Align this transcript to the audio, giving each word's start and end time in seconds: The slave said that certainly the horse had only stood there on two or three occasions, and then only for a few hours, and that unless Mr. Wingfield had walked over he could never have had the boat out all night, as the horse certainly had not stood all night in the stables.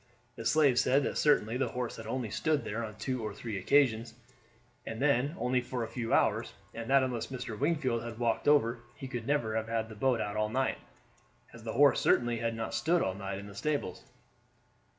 The 0.35 0.45
slave 0.45 0.79
said 0.79 1.03
that 1.03 1.19
certainly 1.19 1.57
the 1.57 1.67
horse 1.67 1.97
had 1.97 2.07
only 2.07 2.31
stood 2.31 2.63
there 2.63 2.83
on 2.83 2.95
two 2.95 3.21
or 3.23 3.35
three 3.35 3.55
occasions, 3.59 4.15
and 4.83 4.99
then 4.99 5.35
only 5.37 5.61
for 5.61 5.83
a 5.83 5.87
few 5.87 6.11
hours, 6.11 6.53
and 6.73 6.89
that 6.89 7.03
unless 7.03 7.27
Mr. 7.27 7.55
Wingfield 7.55 8.01
had 8.03 8.17
walked 8.17 8.47
over 8.47 8.79
he 8.95 9.07
could 9.07 9.27
never 9.27 9.55
have 9.55 9.67
had 9.67 9.89
the 9.89 9.95
boat 9.95 10.19
out 10.19 10.35
all 10.37 10.49
night, 10.49 10.79
as 11.53 11.61
the 11.63 11.73
horse 11.73 12.01
certainly 12.01 12.37
had 12.39 12.55
not 12.55 12.73
stood 12.73 13.03
all 13.03 13.13
night 13.13 13.37
in 13.37 13.45
the 13.45 13.53
stables. 13.53 14.03